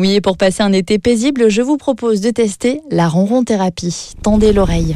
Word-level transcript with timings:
Oui, 0.00 0.14
et 0.14 0.20
pour 0.20 0.36
passer 0.36 0.62
un 0.62 0.72
été 0.72 1.00
paisible, 1.00 1.48
je 1.48 1.60
vous 1.60 1.76
propose 1.76 2.20
de 2.20 2.30
tester 2.30 2.80
la 2.88 3.08
ronron 3.08 3.42
thérapie. 3.42 4.12
Tendez 4.22 4.52
l'oreille. 4.52 4.94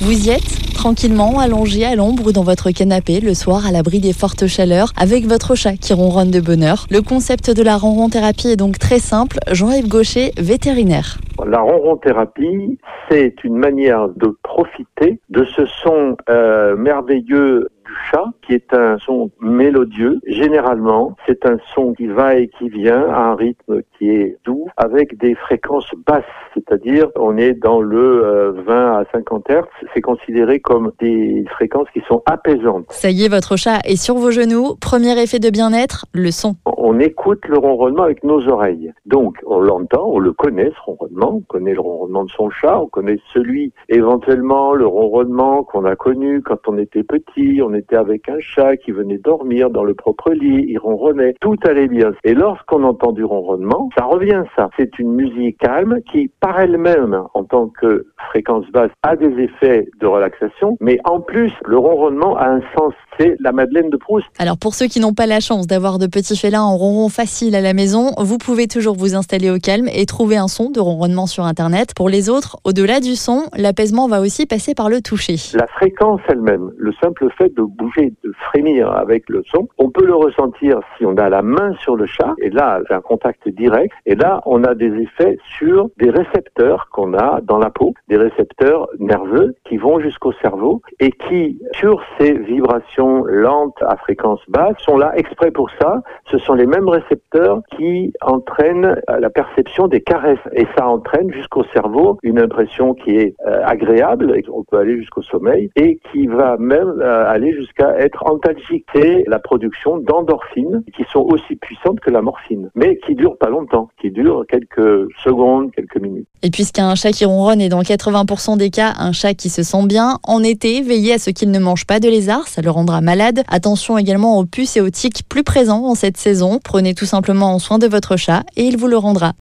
Vous 0.00 0.28
y 0.28 0.30
êtes 0.30 0.72
tranquillement 0.72 1.38
allongé 1.38 1.84
à 1.84 1.94
l'ombre 1.94 2.32
dans 2.32 2.42
votre 2.42 2.70
canapé 2.70 3.20
le 3.20 3.34
soir 3.34 3.66
à 3.66 3.70
l'abri 3.70 4.00
des 4.00 4.14
fortes 4.14 4.46
chaleurs 4.46 4.92
avec 4.98 5.26
votre 5.26 5.54
chat 5.54 5.74
qui 5.74 5.92
ronronne 5.92 6.30
de 6.30 6.40
bonheur. 6.40 6.86
Le 6.90 7.02
concept 7.02 7.50
de 7.50 7.62
la 7.62 7.76
ronron 7.76 8.08
thérapie 8.08 8.48
est 8.48 8.56
donc 8.56 8.78
très 8.78 8.98
simple. 8.98 9.36
Jean-Yves 9.52 9.88
Gaucher, 9.88 10.32
vétérinaire. 10.38 11.18
La 11.46 11.60
ronron 11.60 11.98
thérapie, 11.98 12.78
c'est 13.10 13.44
une 13.44 13.58
manière 13.58 14.08
de 14.08 14.34
profiter 14.42 15.20
de 15.28 15.44
ce 15.44 15.66
son 15.66 16.16
euh, 16.30 16.76
merveilleux 16.76 17.68
chat, 18.10 18.24
qui 18.46 18.54
est 18.54 18.72
un 18.74 18.98
son 18.98 19.30
mélodieux. 19.40 20.20
Généralement, 20.26 21.16
c'est 21.26 21.46
un 21.46 21.56
son 21.74 21.94
qui 21.94 22.06
va 22.06 22.36
et 22.36 22.48
qui 22.48 22.68
vient 22.68 23.08
à 23.08 23.30
un 23.30 23.34
rythme 23.34 23.82
qui 23.96 24.10
est 24.10 24.38
doux, 24.44 24.66
avec 24.76 25.18
des 25.18 25.34
fréquences 25.34 25.90
basses, 26.06 26.24
c'est-à-dire 26.54 27.08
on 27.16 27.36
est 27.36 27.54
dans 27.54 27.80
le 27.80 28.54
20 28.66 28.72
euh, 28.72 29.00
à 29.00 29.04
50 29.12 29.48
Hz. 29.48 29.64
C'est 29.94 30.00
considéré 30.00 30.60
comme 30.60 30.92
des 31.00 31.44
fréquences 31.50 31.88
qui 31.92 32.02
sont 32.08 32.22
apaisantes. 32.26 32.86
Ça 32.90 33.10
y 33.10 33.24
est, 33.24 33.28
votre 33.28 33.56
chat 33.56 33.80
est 33.84 33.96
sur 33.96 34.16
vos 34.16 34.30
genoux. 34.30 34.76
Premier 34.80 35.20
effet 35.20 35.38
de 35.38 35.50
bien-être, 35.50 36.06
le 36.12 36.30
son. 36.30 36.56
On 36.84 36.98
écoute 36.98 37.46
le 37.46 37.58
ronronnement 37.58 38.02
avec 38.02 38.24
nos 38.24 38.48
oreilles. 38.48 38.92
Donc, 39.06 39.36
on 39.46 39.60
l'entend, 39.60 40.04
on 40.04 40.18
le 40.18 40.32
connaît, 40.32 40.72
ce 40.74 40.80
ronronnement. 40.84 41.34
On 41.36 41.40
connaît 41.42 41.74
le 41.74 41.80
ronronnement 41.80 42.24
de 42.24 42.30
son 42.30 42.50
chat, 42.50 42.76
on 42.80 42.88
connaît 42.88 43.20
celui, 43.32 43.72
éventuellement, 43.88 44.74
le 44.74 44.88
ronronnement 44.88 45.62
qu'on 45.62 45.84
a 45.84 45.94
connu 45.94 46.42
quand 46.42 46.58
on 46.66 46.76
était 46.78 47.04
petit, 47.04 47.60
on 47.62 47.72
était 47.72 47.94
avec 47.94 48.28
un 48.28 48.40
chat 48.40 48.76
qui 48.76 48.90
venait 48.90 49.18
dormir 49.18 49.70
dans 49.70 49.84
le 49.84 49.94
propre 49.94 50.32
lit, 50.32 50.64
il 50.66 50.76
ronronnait, 50.76 51.36
tout 51.40 51.54
allait 51.62 51.86
bien. 51.86 52.10
Et 52.24 52.34
lorsqu'on 52.34 52.82
entend 52.82 53.12
du 53.12 53.22
ronronnement, 53.22 53.88
ça 53.96 54.04
revient 54.04 54.42
ça. 54.56 54.68
C'est 54.76 54.98
une 54.98 55.12
musique 55.12 55.58
calme 55.58 56.00
qui, 56.10 56.32
par 56.40 56.58
elle-même, 56.58 57.22
en 57.34 57.44
tant 57.44 57.68
que 57.68 58.06
fréquence 58.30 58.66
basse, 58.72 58.90
a 59.04 59.14
des 59.14 59.40
effets 59.40 59.88
de 60.00 60.06
relaxation, 60.08 60.76
mais 60.80 60.98
en 61.04 61.20
plus, 61.20 61.52
le 61.64 61.78
ronronnement 61.78 62.36
a 62.36 62.48
un 62.48 62.60
sens. 62.76 62.92
C'est 63.20 63.36
la 63.38 63.52
Madeleine 63.52 63.90
de 63.90 63.96
Proust. 63.98 64.26
Alors 64.38 64.56
pour 64.56 64.74
ceux 64.74 64.86
qui 64.86 64.98
n'ont 64.98 65.12
pas 65.12 65.26
la 65.26 65.38
chance 65.38 65.66
d'avoir 65.66 65.98
de 65.98 66.06
petits 66.06 66.36
félins 66.36 66.71
ronron 66.76 67.08
facile 67.08 67.54
à 67.54 67.60
la 67.60 67.74
maison, 67.74 68.12
vous 68.18 68.38
pouvez 68.38 68.66
toujours 68.66 68.96
vous 68.96 69.14
installer 69.14 69.50
au 69.50 69.58
calme 69.58 69.88
et 69.92 70.06
trouver 70.06 70.36
un 70.36 70.48
son 70.48 70.70
de 70.70 70.80
ronronnement 70.80 71.26
sur 71.26 71.44
Internet. 71.44 71.94
Pour 71.94 72.08
les 72.08 72.28
autres, 72.28 72.58
au-delà 72.64 73.00
du 73.00 73.16
son, 73.16 73.44
l'apaisement 73.56 74.08
va 74.08 74.20
aussi 74.20 74.46
passer 74.46 74.74
par 74.74 74.88
le 74.88 75.00
toucher. 75.00 75.36
La 75.54 75.66
fréquence 75.66 76.20
elle-même, 76.28 76.70
le 76.76 76.92
simple 77.02 77.28
fait 77.36 77.54
de 77.54 77.62
bouger, 77.62 78.12
de 78.24 78.32
frémir 78.50 78.90
avec 78.92 79.28
le 79.28 79.42
son, 79.52 79.68
on 79.78 79.90
peut 79.90 80.06
le 80.06 80.14
ressentir 80.14 80.80
si 80.96 81.06
on 81.06 81.16
a 81.16 81.28
la 81.28 81.42
main 81.42 81.74
sur 81.80 81.96
le 81.96 82.06
chat, 82.06 82.34
et 82.38 82.50
là, 82.50 82.80
c'est 82.88 82.94
un 82.94 83.00
contact 83.00 83.48
direct, 83.48 83.92
et 84.06 84.14
là, 84.14 84.40
on 84.46 84.64
a 84.64 84.74
des 84.74 84.92
effets 85.00 85.38
sur 85.58 85.88
des 85.98 86.10
récepteurs 86.10 86.88
qu'on 86.92 87.14
a 87.14 87.40
dans 87.42 87.58
la 87.58 87.70
peau, 87.70 87.94
des 88.08 88.16
récepteurs 88.16 88.88
nerveux 88.98 89.54
qui 89.64 89.76
vont 89.76 90.00
jusqu'au 90.00 90.32
cerveau 90.42 90.82
et 91.00 91.10
qui, 91.10 91.58
sur 91.72 92.02
ces 92.18 92.32
vibrations 92.32 93.24
lentes 93.24 93.82
à 93.82 93.96
fréquence 93.96 94.40
basse, 94.48 94.76
sont 94.78 94.96
là 94.96 95.12
exprès 95.16 95.50
pour 95.50 95.70
ça. 95.80 96.02
Ce 96.30 96.38
sont 96.38 96.54
les 96.54 96.61
mêmes 96.66 96.88
récepteurs 96.88 97.62
qui 97.76 98.12
entraînent 98.20 99.00
la 99.08 99.30
perception 99.30 99.88
des 99.88 100.00
caresses, 100.00 100.38
et 100.52 100.66
ça 100.76 100.88
entraîne 100.88 101.32
jusqu'au 101.32 101.64
cerveau 101.72 102.18
une 102.22 102.38
impression 102.38 102.94
qui 102.94 103.16
est 103.16 103.34
euh, 103.46 103.62
agréable, 103.64 104.34
on 104.52 104.64
peut 104.64 104.78
aller 104.78 104.96
jusqu'au 104.96 105.22
sommeil, 105.22 105.70
et 105.76 105.98
qui 106.10 106.26
va 106.26 106.56
même 106.58 107.00
euh, 107.00 107.28
aller 107.28 107.52
jusqu'à 107.52 107.98
être 107.98 108.26
antalgique. 108.26 108.86
La 109.26 109.38
production 109.38 109.98
d'endorphines 109.98 110.82
qui 110.94 111.04
sont 111.04 111.26
aussi 111.30 111.56
puissantes 111.56 112.00
que 112.00 112.10
la 112.10 112.22
morphine, 112.22 112.70
mais 112.74 112.96
qui 112.98 113.14
durent 113.14 113.38
pas 113.38 113.48
longtemps, 113.48 113.88
qui 114.00 114.10
durent 114.10 114.44
quelques 114.48 115.08
secondes, 115.22 115.72
quelques 115.72 115.96
minutes. 115.96 116.28
Et 116.44 116.50
puisqu'un 116.50 116.96
chat 116.96 117.12
qui 117.12 117.24
ronronne 117.24 117.60
est 117.60 117.68
dans 117.68 117.82
80% 117.82 118.56
des 118.56 118.70
cas 118.70 118.94
un 118.98 119.12
chat 119.12 119.34
qui 119.34 119.48
se 119.48 119.62
sent 119.62 119.86
bien, 119.86 120.18
en 120.24 120.42
été, 120.42 120.82
veillez 120.82 121.14
à 121.14 121.18
ce 121.20 121.30
qu'il 121.30 121.52
ne 121.52 121.58
mange 121.60 121.86
pas 121.86 122.00
de 122.00 122.08
lézard, 122.08 122.48
ça 122.48 122.62
le 122.62 122.70
rendra 122.70 123.00
malade. 123.00 123.44
Attention 123.46 123.96
également 123.96 124.38
aux 124.38 124.44
puces 124.44 124.76
et 124.76 124.80
aux 124.80 124.90
tiques 124.90 125.22
plus 125.28 125.44
présents 125.44 125.84
en 125.84 125.94
cette 125.94 126.16
saison. 126.16 126.58
Prenez 126.62 126.94
tout 126.94 127.06
simplement 127.06 127.56
soin 127.60 127.78
de 127.78 127.86
votre 127.86 128.16
chat 128.16 128.42
et 128.56 128.64
il 128.64 128.76
vous 128.76 128.88
le 128.88 128.96
rendra. 128.96 129.30